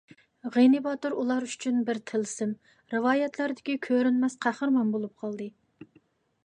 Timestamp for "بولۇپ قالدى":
4.97-5.51